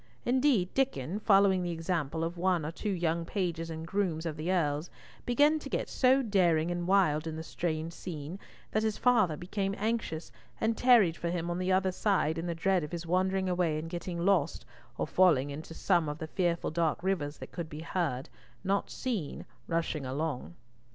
[0.25, 4.51] Indeed Diccon, following the example of one or two young pages and grooms of the
[4.51, 4.89] Earl's,
[5.27, 8.39] began to get so daring and wild in the strange scene,
[8.71, 12.55] that his father became anxious, and tarried for him on the other side, in the
[12.55, 14.65] dread of his wandering away and getting lost,
[14.97, 20.55] or falling into some of the fearful dark rivers that could be heard—not seen—rushing along.